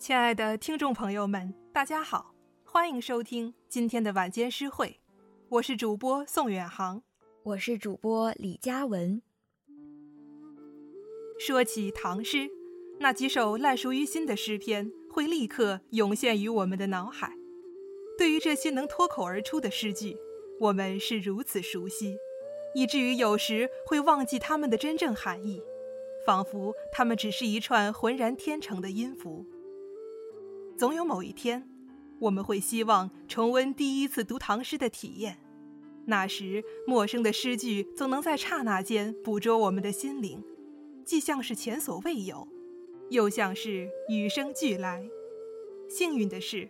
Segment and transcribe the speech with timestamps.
[0.00, 2.34] 亲爱的听众朋友们，大家好，
[2.64, 4.98] 欢迎收听今天的晚间诗会，
[5.50, 7.02] 我是主播宋远航，
[7.42, 9.20] 我是主播李佳文。
[11.38, 12.48] 说起唐诗，
[12.98, 17.34] 那几首烂熟于心的诗篇会立刻涌现于我们的脑海。
[18.16, 20.16] 对于这些能脱口而出的诗句，
[20.60, 22.16] 我们是如此熟悉，
[22.74, 25.62] 以至于有时会忘记它们的真正含义，
[26.24, 29.44] 仿佛它们只是一串浑然天成的音符。
[30.80, 31.68] 总有某一天，
[32.20, 35.36] 我们会希望重温第一次读唐诗的体验。
[36.06, 40.42] 那时，陌生的诗句总能在刹那间捕捉我们的心灵，
[41.04, 42.48] 既像是前所未有，
[43.10, 45.06] 又像是与生俱来。
[45.86, 46.66] 幸运的是，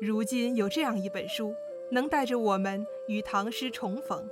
[0.00, 1.54] 如今有这样一本书，
[1.92, 4.28] 能带着我们与唐诗重逢。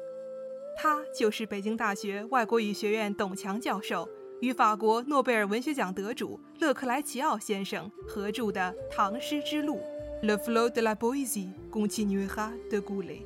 [0.77, 4.09] 他就是北京大学外国语学院董强教授。
[4.41, 9.79] 与法国诺贝尔文学奖得主勒克莱齐奥先生合著的《唐诗之路》
[10.27, 13.21] （Le Flo de la poésie continuera de couler）。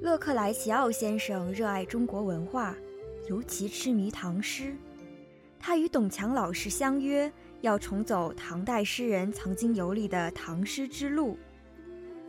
[0.00, 2.74] 勒克莱齐奥先生热爱中国文化，
[3.28, 4.76] 尤其痴迷唐诗。
[5.60, 11.38] 他与董强老师相约，要重走唐代诗人曾经游历的唐诗之路。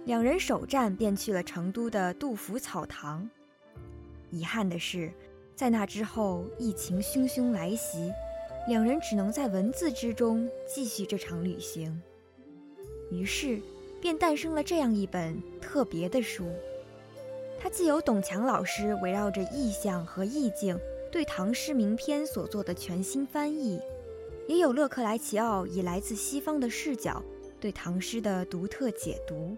[0.05, 3.27] 两人首站便去了成都的杜甫草堂。
[4.29, 5.11] 遗憾的是。
[5.55, 8.11] 在那之后，疫情汹汹来袭，
[8.67, 12.01] 两人只能在文字之中继续这场旅行。
[13.09, 13.61] 于是，
[14.01, 16.45] 便诞生了这样一本特别的书。
[17.57, 20.77] 它既有董强老师围绕着意象和意境
[21.09, 23.79] 对唐诗名篇所做的全新翻译，
[24.47, 27.23] 也有勒克莱齐奥以来自西方的视角
[27.61, 29.55] 对唐诗的独特解读。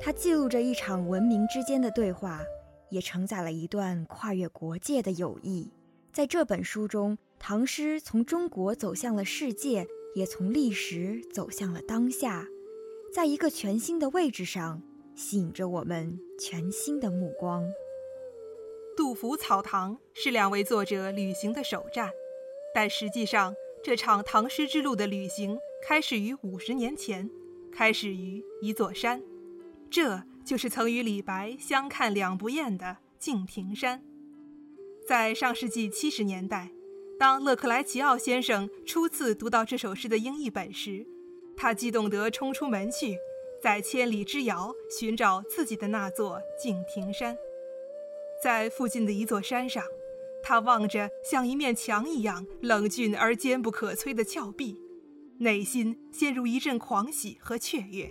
[0.00, 2.40] 它记录着一场文明之间的对话。
[2.90, 5.70] 也承载了一段跨越国界的友谊。
[6.12, 12.46] 在这本书中，唐诗从中国走向了世界，也从历史走向了当下，
[13.12, 14.80] 在一个全新的位置上，
[15.16, 17.68] 吸引着我们全新的目光。
[18.96, 22.10] 杜甫草堂是两位作者旅行的首站，
[22.72, 27.28] 但实际上，这场唐诗之路的旅行开始于五十年前，
[27.72, 29.20] 开始于一座山。
[29.90, 30.22] 这。
[30.44, 34.02] 就是曾与李白相看两不厌的敬亭山。
[35.08, 36.70] 在上世纪七十年代，
[37.18, 41.06] 当勒克莱齐奥先生初次读到这首诗的英译本时，
[41.56, 43.16] 他激动地冲出门去，
[43.62, 47.36] 在千里之遥寻找自己的那座敬亭山。
[48.42, 49.82] 在附近的一座山上，
[50.42, 54.80] 他望着像一面墙一样冷峻而坚不可摧的峭壁，
[55.38, 58.10] 内心陷入一阵狂喜和雀跃。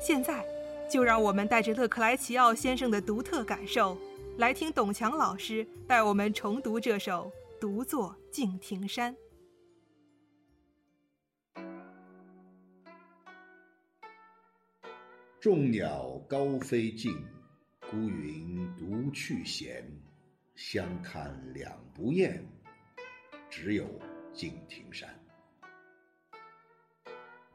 [0.00, 0.55] 现在。
[0.88, 3.98] 就让我们带着勒克莱齐奥先生的独特感受，
[4.38, 7.30] 来听董强老师带我们重读这首
[7.60, 9.14] 《独坐敬亭山》。
[15.40, 17.12] 众鸟高飞尽，
[17.90, 19.84] 孤云独去闲。
[20.54, 22.42] 相看两不厌，
[23.50, 23.86] 只有
[24.32, 25.08] 敬亭山。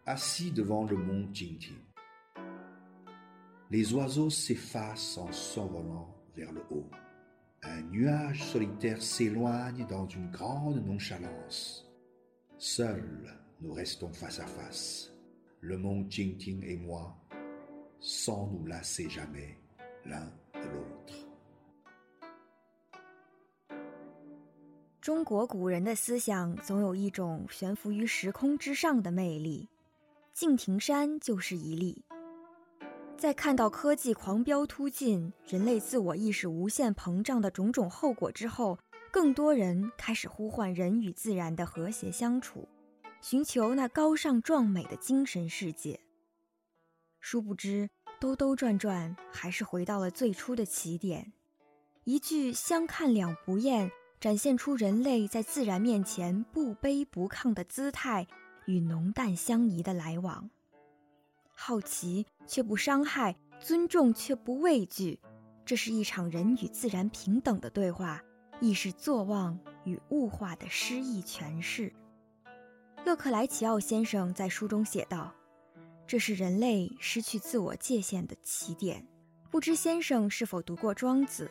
[0.06, 1.74] Assis devant le mont 敬亭。
[3.71, 6.89] Les oiseaux s'effacent en s'envolant vers le haut.
[7.63, 11.85] Un nuage solitaire s'éloigne dans une grande nonchalance.
[12.59, 15.11] Seuls nous restons face à face,
[15.61, 17.17] le mont Jingting et moi,
[17.99, 19.59] sans nous lasser jamais
[20.05, 21.15] l'un de l'autre.
[25.01, 29.69] 中国古人的思想总有一种悬浮于时空之上的魅力，
[30.33, 32.05] 敬亭山就是一例。
[33.22, 38.80] 在看到科技狂飙突进、人类自我意识无限膨胀的种种后果之后，
[39.12, 42.68] 更多人开始呼唤人与自然的和谐相处，
[43.22, 46.00] 寻求那高尚壮美的精神世界。
[47.20, 51.32] 殊不知，兜兜转转，还是回到了最初的起点。
[52.06, 58.26] 一句“相看两不厌”，展现出人类在自然面前不卑不亢的姿态
[58.66, 60.50] 与浓淡相宜的来往。
[61.64, 65.20] 好奇却不伤害，尊重却不畏惧，
[65.64, 68.20] 这是一场人与自然平等的对话，
[68.60, 71.94] 亦是坐忘与物化的诗意诠释。
[73.06, 75.32] 勒克莱齐奥先生在书中写道
[76.08, 79.08] ：“这是人类失去自我界限的起点。”
[79.52, 81.46] 不知先生是否读过《庄子》？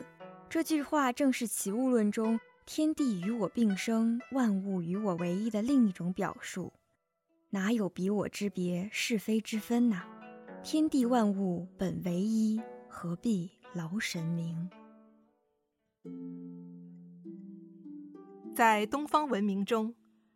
[0.49, 2.37] 这句话正是《齐物论》中
[2.67, 6.73] “天地与我并生，万物与我为一”的另一种表述。
[7.53, 10.03] 哪有彼我之别，是非之分呐？
[10.63, 14.69] 天地万物本为一，何必劳神明？
[18.55, 19.93] 在东方文明中，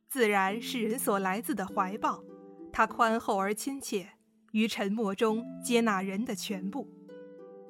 [0.09, 2.21] 自然是人所来自的怀抱，
[2.69, 4.09] 它宽厚而亲切，
[4.51, 6.85] 于沉默中接纳人的全部；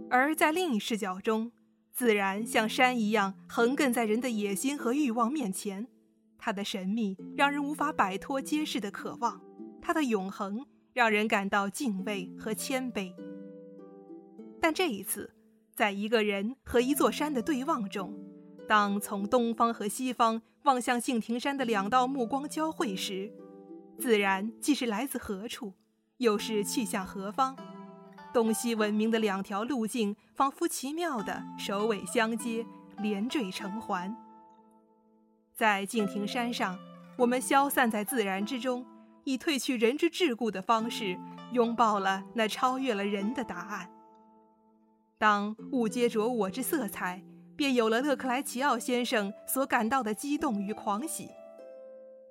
[0.10, 1.52] 而在另一视角中，
[1.92, 5.88] 自然像山一样横亘在人的野心和欲望面前，
[6.46, 9.42] 它的神秘让人无法摆脱揭示的渴望，
[9.82, 10.64] 它的永恒
[10.94, 13.12] 让人感到敬畏和谦卑。
[14.62, 15.34] 但这一次，
[15.74, 18.16] 在一个人和一座山的对望中，
[18.68, 23.34] 当从东方和西方望向敬亭山的两道目光交汇时，
[23.98, 25.74] 自然既是来自何处，
[26.18, 27.58] 又是去向何方。
[28.32, 32.64] 东西文明的两条路径，仿佛奇妙的首尾相接，
[33.00, 34.16] 连缀成环。
[35.56, 36.78] 在敬亭山上，
[37.18, 38.86] 我们消散在自然之中，
[39.24, 41.18] 以褪去人之桎梏的方式，
[41.54, 43.90] 拥抱了那超越了人的答案。
[45.18, 47.24] 当物皆着我之色彩，
[47.56, 51.30] 便有了勒克莱齐奥先生所感到的激动与狂喜。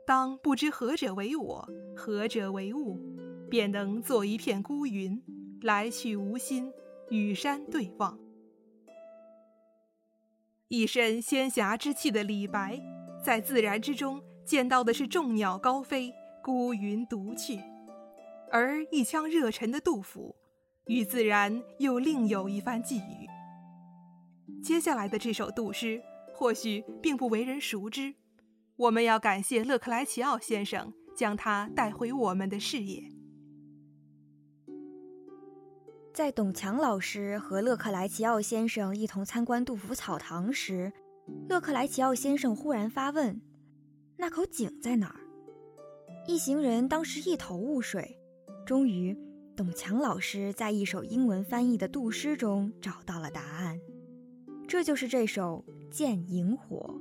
[0.07, 1.67] 当不知何者为我，
[1.97, 3.01] 何者为物，
[3.49, 5.19] 便能做一片孤云，
[5.63, 6.71] 来去无心，
[7.09, 8.19] 与山对望。
[10.69, 12.79] 一身仙侠之气的李白，
[13.25, 16.13] 在自然之中见到的是众鸟高飞，
[16.43, 17.59] 孤云独去；
[18.53, 20.37] 而一腔热忱的杜甫，
[20.89, 23.27] 与自然又另有一番寄语。
[24.63, 26.03] 接下来的这首杜诗，
[26.35, 28.15] 或许并不为人熟知。
[28.77, 33.11] 我们要感谢勒克莱齐奥先生将它带回我们的视野。
[36.13, 40.93] 在董强老师和勒克莱齐奥先生一同参观杜甫草堂时，
[41.49, 43.41] 勒克莱齐奥先生忽然发问
[44.17, 45.21] ：“那口井在哪儿？”
[46.27, 48.19] 一行人当时一头雾水。
[48.67, 49.17] 终于，
[49.55, 53.79] 董强老师在一首英文翻译的杜诗中找到了答案，
[54.67, 57.01] 这就是这首《见萤火》。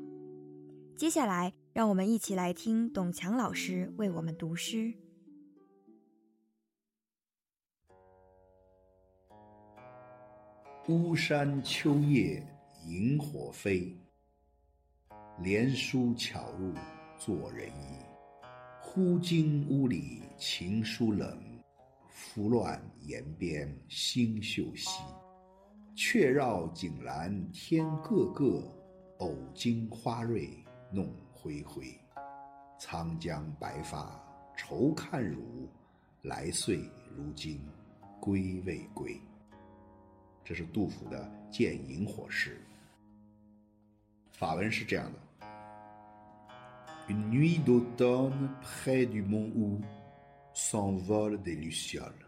[0.95, 1.53] 接下来。
[1.73, 4.93] 让我们一起来听董强老师为我们读诗。
[10.87, 12.45] 巫山秋夜
[12.85, 13.97] 萤火飞，
[15.39, 16.73] 连书巧入
[17.17, 17.97] 作人衣。
[18.79, 21.41] 忽惊屋里情书冷，
[22.09, 25.01] 拂乱檐边星宿稀。
[25.95, 28.63] 却绕井栏天个个，
[29.19, 30.49] 偶惊花蕊
[30.91, 31.11] 弄。
[31.35, 31.99] 恢恢，
[32.79, 34.17] 沧江白发
[34.55, 35.67] 愁看汝，
[36.21, 37.59] 来岁如今
[38.21, 39.19] 归未归。
[40.41, 42.61] 这是杜甫的《见萤火》诗。
[44.42, 45.18] 法文是这样的：
[47.08, 49.80] Une nuit d'automne près du mont où
[50.52, 52.26] s'envolent des lucioles.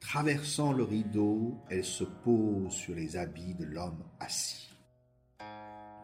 [0.00, 4.70] Traversant le rideau, elles se posent sur les habits de l'homme assis.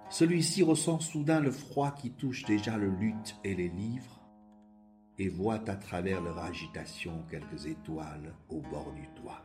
[0.09, 4.21] Celui-ci ressent soudain le froid qui touche déjà le luth et les livres,
[5.19, 9.43] et voit à travers leur agitation quelques étoiles au bord du toit.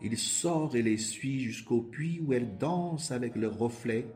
[0.00, 4.06] Il sort et les suit jusqu'au puits où elles dansent avec leurs reflets.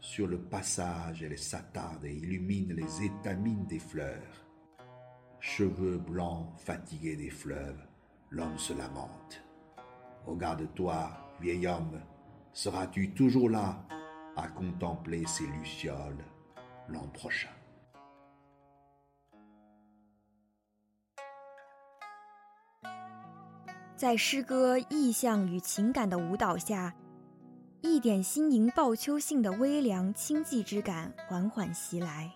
[0.00, 4.46] Sur le passage, elles s'attardent et illuminent les étamines des fleurs.
[5.40, 7.82] Cheveux blancs fatigués des fleuves,
[8.30, 9.44] l'homme se lamente.
[10.24, 12.00] Regarde-toi, vieil homme,
[12.52, 13.86] seras-tu toujours là
[14.36, 16.24] à contempler ces lucioles
[16.88, 17.50] l'an prochain.
[23.96, 26.94] 在诗歌意象与情感的舞蹈下，
[27.83, 32.31] 一点新迎报秋性的微凉清寂之感缓缓袭来。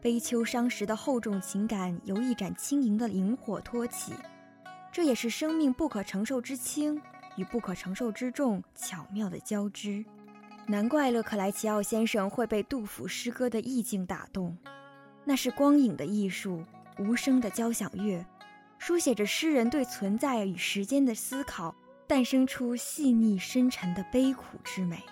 [0.00, 4.12] 悲秋伤时的厚重情感由一盏轻盈的萤火托起，
[4.92, 7.00] 这也是生命不可承受之轻
[7.36, 10.04] 与不可承受之重巧妙的交织。
[10.68, 14.56] 难怪勒克莱齐奥先生会被杜甫诗歌的意境打动，
[15.24, 16.64] 那是光影的艺术，
[17.00, 18.24] 无声的交响乐，
[18.78, 21.74] 书写着诗人对存在与时间的思考，
[22.12, 25.02] 诞生出细腻深沉的悲苦之美。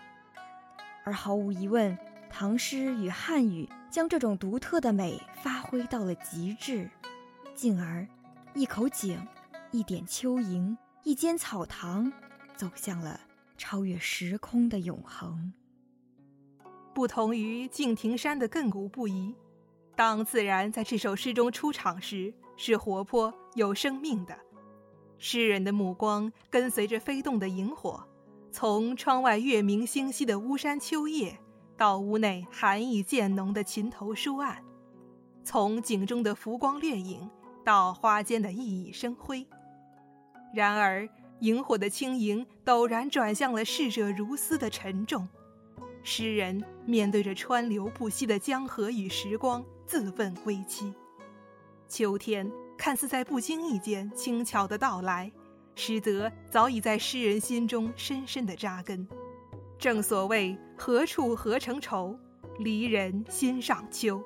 [1.02, 1.96] 而毫无疑问，
[2.28, 6.90] 唐诗与汉语将这种独特的美发挥到了极致，
[7.54, 8.06] 进而，
[8.52, 9.26] 一口井，
[9.70, 12.12] 一点秋萤，一间草堂，
[12.54, 13.18] 走向了。
[13.56, 15.54] 超越时空的永恒。
[16.92, 19.34] 不同于敬亭山的亘古不移，
[19.96, 24.38] 当自然在这首诗中出场时，是活泼有生命的。
[25.20, 28.02] 诗人的目光跟随着飞动的萤火，
[28.50, 31.38] 从窗外月明星稀的巫山秋夜，
[31.76, 34.64] 到屋内寒意渐浓的琴头书案，
[35.44, 37.30] 从井中的浮光掠影，
[37.64, 39.46] 到花间的熠熠生辉。
[40.52, 41.08] 然而。
[41.42, 45.26] 萤火的轻盈陡然转向了逝者如斯的沉重，
[46.02, 50.92] 诗人面对着川流不息的江河与时光，自问归期。
[51.88, 55.30] 秋天看似在不经意间轻巧的到来，
[55.74, 59.06] 实则早已在诗人心中深深的扎根。
[59.78, 62.18] 正所谓“何处何成愁，
[62.58, 64.24] 离人心上秋”。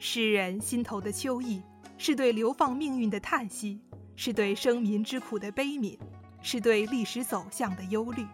[0.00, 1.62] 诗人心头的秋意，
[1.96, 3.80] 是对流放命运的叹息，
[4.16, 5.96] 是对生民之苦的悲悯，
[6.42, 8.26] 是对历史走向的忧虑。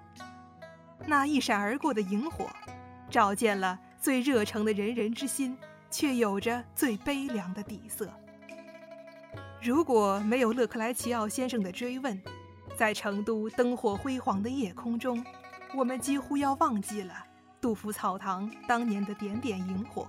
[1.07, 2.49] 那一闪而过的萤火，
[3.11, 5.55] 照见了最热诚的人人之心，
[5.91, 8.11] 却有着最悲凉的底色。
[9.61, 12.21] 如果没有勒克莱齐奥先生的追问，
[12.77, 15.25] 在成都灯火辉煌的夜空中，
[15.75, 17.15] 我们几乎要忘记了
[17.61, 20.09] 杜甫草堂当年的点点萤火。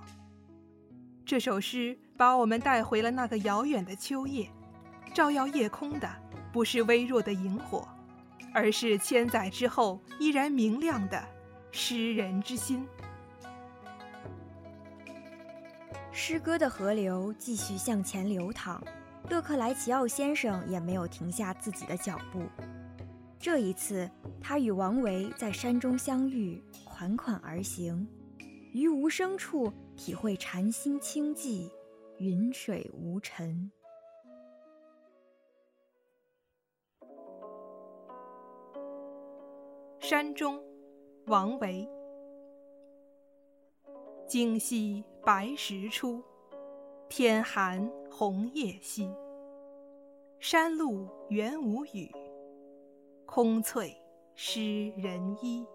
[1.26, 4.50] 这首诗把我们带回了那个遥远的秋夜，
[5.14, 6.10] 照耀夜空的
[6.52, 7.88] 不是微弱的萤火。
[8.52, 11.24] 而是千载之后依然明亮的
[11.72, 12.84] 诗人之心。
[16.12, 18.84] 诗歌的河流继续向前流淌，
[19.30, 22.42] 勒克莱齐奥先生也没有停下自己的脚步。
[23.40, 24.10] 这一次，
[24.42, 28.08] 他与王维在山中相遇，款款而行，
[28.74, 31.70] 于无声处体会禅心清寂，
[32.18, 33.72] 云水无尘。
[40.00, 40.62] 山中，
[41.28, 41.88] 王维。
[44.28, 46.22] 今夕白石出，
[47.08, 49.09] 天寒 红叶稀。
[50.39, 52.11] 山路原无雨，
[53.27, 53.97] 空翠
[54.35, 55.67] 湿人衣。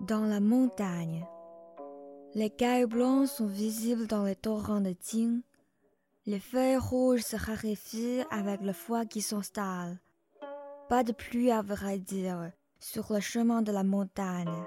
[0.00, 1.24] Dans la montagne,
[2.34, 5.42] les cailloux blancs sont visibles dans les torrents de Ting.
[6.26, 10.00] Les feuilles rouges se raréfient avec le froid qui s'installe.
[10.88, 12.50] Pas de pluie à vrai dire
[12.80, 14.64] sur le chemin de la montagne.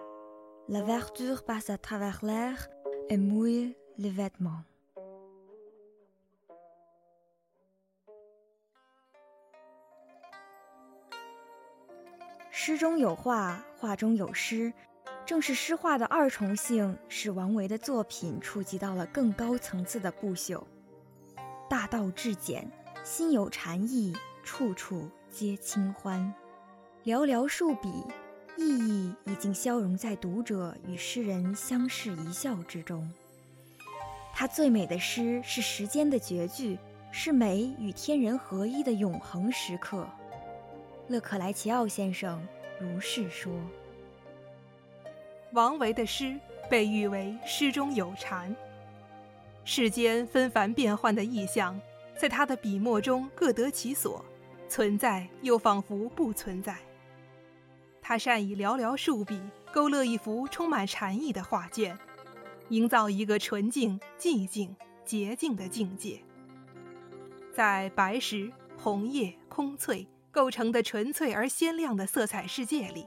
[0.70, 2.70] La verdure passe à travers l'air
[3.10, 4.64] et mouille les vêtements.
[12.63, 14.71] 诗中有画，画中有诗，
[15.25, 20.63] 正是诗画的二重性，使王维的作品触及到了更高层次的不朽。
[21.71, 22.71] 大道至简，
[23.03, 24.15] 心有禅意，
[24.45, 25.09] 处处。
[25.31, 26.35] 皆清欢，
[27.03, 27.89] 寥寥数笔，
[28.59, 33.11] 意义已经消融在读者与诗人相视一笑之中。
[34.35, 36.79] 他最美的诗是时间的绝句，
[37.11, 40.07] 是美与天人合一的永恒时刻。
[41.11, 42.41] 勒克莱齐奥先生
[42.79, 43.53] 如是说。
[45.53, 46.39] 王维的诗
[46.71, 48.55] 被誉为诗中有禅，
[49.65, 51.79] 世间纷繁变幻的意象，
[52.17, 54.25] 在他的笔墨中各得其所。
[54.69, 56.77] 存在又仿佛不存在。
[58.01, 61.99] 他善以寥寥数笔勾勒一幅充满禅意的画卷，
[62.69, 66.21] 营造一个纯净、寂静、洁净的境界。
[67.53, 73.07] 在白石、红叶、空翠构成的纯粹而鲜亮的色彩世界里，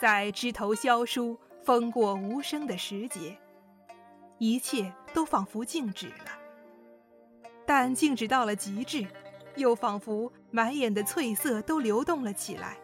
[0.00, 3.36] 在枝头萧疏、风过无声的时节，
[4.38, 6.38] 一切都仿佛静止了。
[7.66, 9.06] 但静止到了极致。
[9.56, 12.78] 又仿佛满眼的翠色都流动了起来，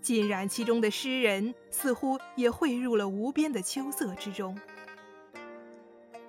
[0.00, 4.56] 浸染其中的诗人似乎也汇入了无边的秋色之中。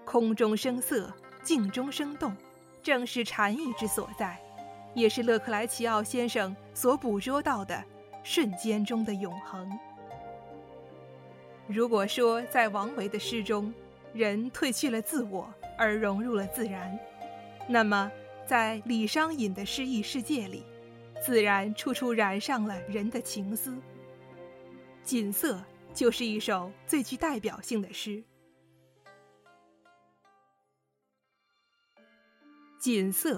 [0.06, 1.14] 空中生色，
[1.44, 2.36] 静中生动，
[2.82, 4.42] 正是禅意之所在，
[4.94, 7.84] 也是勒克莱齐奥先生所捕捉到的
[8.24, 9.70] 瞬间中的永恒。
[11.68, 13.74] 如果说在王维的诗中，
[14.14, 16.98] 人褪去了自我而融入了自然，
[17.68, 18.12] 那么。
[18.48, 20.66] 在李商隐的诗意世界里，
[21.24, 23.74] 自然处处染上了人的情思。
[25.04, 25.58] 《锦瑟》
[25.94, 28.10] 就是一首最具代表性的诗。
[32.80, 33.38] 《锦瑟》，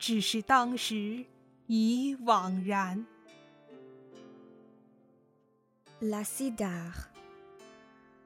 [0.00, 1.24] 只是当时
[1.66, 3.04] 已惘然。
[6.02, 7.10] La cithare,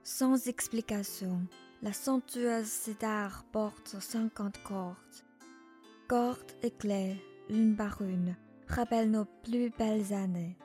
[0.03, 1.47] sans explication,
[1.83, 5.25] la somptueuse cithare porte cinquante cordes.
[6.09, 7.17] Cordes éclairs,
[7.49, 8.35] une par une,
[8.67, 10.57] rappellent nos plus belles années.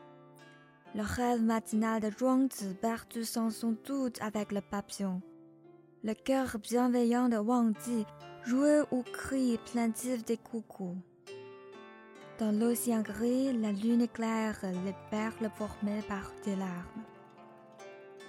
[0.96, 5.22] Le rêve matinal de Zhuangzi perdu sans son doute avec le papillon.
[6.04, 8.06] Le cœur bienveillant de Wang Di
[8.45, 10.97] jouer au cri plaintif des coucous.
[12.39, 17.05] Dans l'océan gris, la lune éclaire les perles formées par des larmes.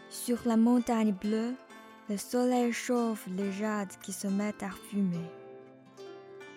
[0.10, 1.54] Sur la montagne bleue,
[2.10, 5.30] le soleil chauffe les jades qui se mettent à fumer.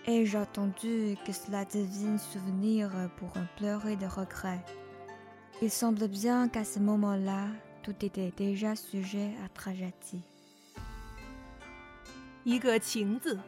[0.07, 4.61] Et j'ai entendu que cela devienne souvenir pour un pleurer de regret.
[5.63, 7.47] Il semble bien qu'à ce moment-là,
[7.85, 10.34] tout était déjà sujet à tragédie.
[12.45, 13.39] 一个“情”字，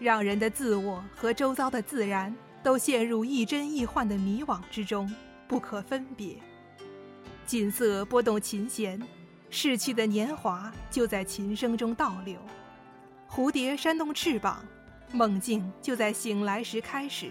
[0.00, 5.12] 让人的自我和周遭的自然都陷入亦真亦幻的迷惘之中，
[5.48, 6.36] 不可分别。
[7.46, 9.00] 锦瑟拨动琴弦，
[9.48, 12.36] 逝去的年华就在琴声中倒流。
[13.28, 14.64] 蝴蝶扇动翅膀，
[15.12, 17.30] 梦境就在醒来时开始。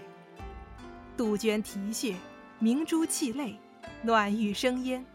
[1.18, 2.16] 杜鹃啼血，
[2.60, 3.60] 明珠泣泪。
[4.02, 5.06] 暖玉生烟，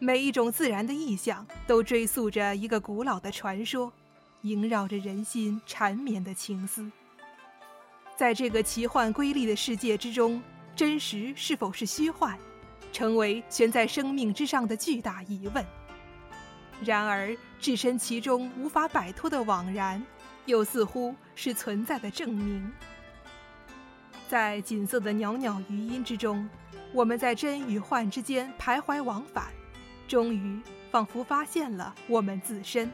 [0.00, 3.92] 每一种自然的意象都追溯着一个古老的传说，
[4.42, 6.90] 萦绕着人心缠绵的情思。
[8.16, 10.42] 在这个奇幻瑰丽的世界之中，
[10.74, 12.38] 真实是否是虚幻，
[12.92, 15.64] 成为悬在生命之上的巨大疑问。
[16.84, 20.04] 然而，置身其中无法摆脱的惘然，
[20.46, 22.72] 又似乎是存在的证明。
[24.28, 26.48] 在锦瑟的袅袅余音之中。
[26.90, 29.48] 我们在真与幻之间徘徊往返，
[30.08, 30.58] 终于
[30.90, 32.90] 仿佛发现了我们自身。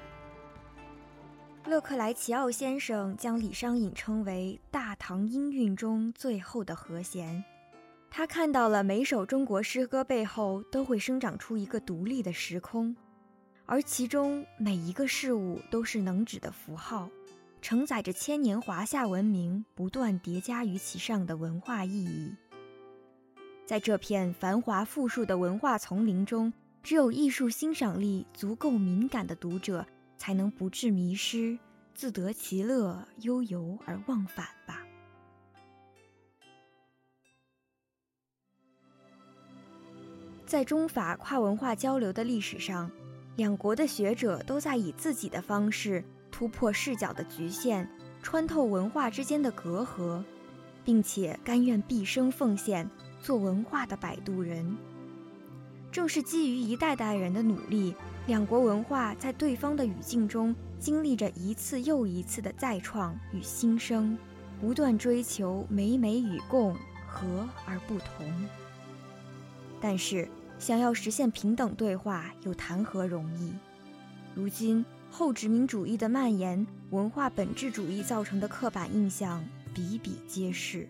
[1.66, 7.42] 勒克莱齐奥先生将李商隐称为大唐音韵中最后的和弦。
[8.10, 12.94] 他看到了每首中国诗歌背后都会生长出一个独立的时空，
[13.64, 17.08] 而其中每一个事物都是能指的符号，
[17.62, 22.30] 承载着千年华夏文明不断叠加于其上的文化意义。
[23.64, 26.52] 在这片繁华富庶的文化丛林中，
[26.82, 29.84] 只有艺术欣赏力足够敏感的读者，
[30.24, 31.58] 才能不致迷失，
[31.92, 34.80] 自得其乐，悠游而忘返吧。
[40.46, 42.90] 在中法跨文化交流的历史上，
[43.36, 47.86] 两国的学者都在以自己的方式突破视角的局限，
[48.22, 50.24] 穿透文化之间的隔阂，
[50.82, 52.88] 并且甘愿毕生奉献。
[53.20, 54.74] 做文化的摆渡人，
[55.94, 57.94] 正是基于一代代人的努力，
[58.26, 64.18] 两国文化在对方的语境中经历着一次又一次的再创与新生，
[64.60, 66.74] 不断追求美美与共
[67.06, 68.26] 和而不同。
[69.80, 70.28] 但是，
[70.58, 73.52] 想要实现平等对话，又谈何容易？
[74.34, 80.88] 如今，后殖民主义的蔓延，文化本质主义造成的刻板印象比比皆是。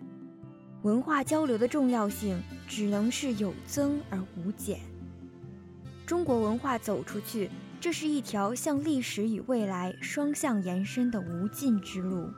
[0.81, 4.81] 文化交流的重要性只能是有增而无减。
[6.07, 12.31] 中国文化走出去，这是一条向历史与未来双向延伸的无尽之路，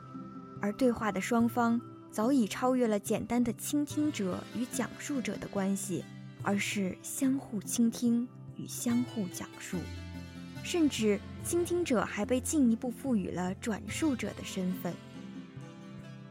[0.61, 6.05] 而对话的双方早已超越了简单的倾听者与讲述者的关系，
[6.41, 8.25] 而是相互倾听
[8.55, 9.77] 与相互讲述，
[10.63, 14.93] 甚至倾听者还被进一步赋予了转述者的身份。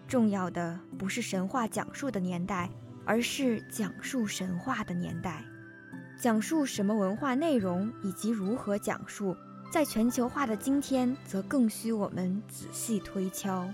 [0.08, 2.70] 重要的不是神话讲述的年代，
[3.04, 5.44] 而是讲述神话的年代。
[6.20, 9.36] 讲述什么文化内容以及如何讲述，
[9.70, 13.68] 在全球化的今天，则更需我们仔细推敲。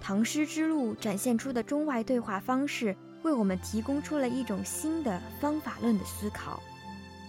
[0.00, 6.60] 唐诗之路展现出的中外对话方式，为我们提供出了一种新的方法论的思考。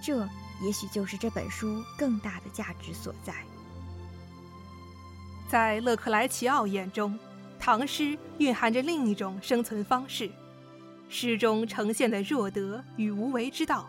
[0.01, 0.27] 这
[0.63, 3.33] 也许就是这本书更大的价值所在。
[5.47, 7.17] 在勒克莱齐奥眼中。
[7.65, 10.29] 唐诗蕴含着另一种生存方式，
[11.13, 13.87] 诗中呈现的弱德与无为之道，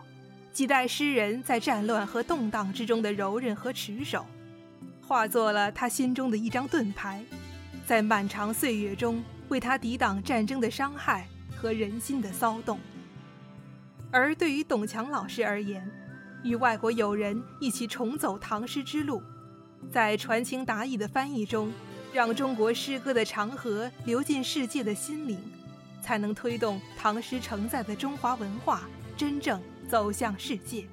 [0.53, 4.23] 几代诗人在战乱和动荡之中的柔韧和持守，
[5.01, 7.25] 化作了他心中的一张盾牌，
[7.87, 12.79] 在漫长岁月中为他抵挡战争的伤害和人心的骚动。
[14.11, 15.91] 而对于董强老师而言，
[16.43, 19.19] 与外国友人一起重走唐诗之路，
[19.91, 21.71] 在传情达意的翻译中。
[22.13, 25.37] 让中国诗歌的长河流进世界的心灵，
[26.05, 28.87] 才能推动唐诗承载的中华文化
[29.17, 30.85] 真正走向世界。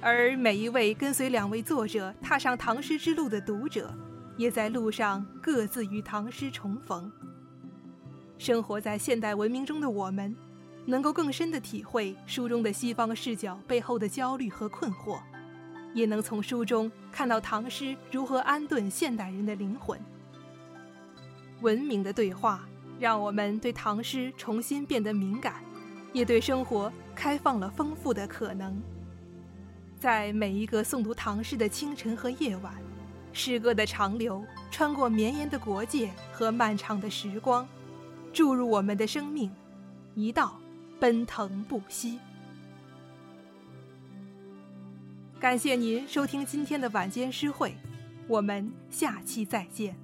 [0.00, 3.94] 而每一位跟随两位作者踏上唐诗之路的读者，
[4.38, 7.12] 也在路上各自与唐诗重逢。
[8.38, 10.34] 生活在现代文明中的我们，
[10.86, 15.20] 能够更深地体会书中的西方视角背后的焦虑和困惑。
[15.92, 20.00] 也能从书中看到唐诗如何安顿现代人的灵魂。
[21.60, 22.66] 文明的对话
[22.98, 25.62] 让我们对唐诗重新变得敏感，
[26.12, 28.80] 也对生活开放了丰富的可能。
[29.98, 32.74] 在每一个诵读唐诗的清晨和夜晚，
[33.32, 37.66] 诗歌的长流穿过绵延的国界和漫长的时光，
[38.32, 39.50] 注入我们的生命，
[40.14, 40.60] 一道
[41.00, 42.18] 奔腾不息。
[45.40, 47.74] 感谢您收听今天的晚间诗会，
[48.28, 50.03] 我们下期再见。